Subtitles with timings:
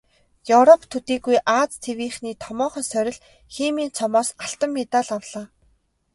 [0.57, 3.17] Европ төдийгүй Ази тивийнхний томоохон сорил
[3.53, 5.45] "Химийн цом"-оос алтан медаль авлаа.